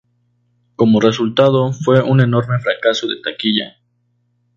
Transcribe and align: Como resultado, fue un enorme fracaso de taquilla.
Como 0.77 0.99
resultado, 0.99 1.73
fue 1.73 2.01
un 2.01 2.21
enorme 2.21 2.57
fracaso 2.59 3.05
de 3.05 3.21
taquilla. 3.21 3.75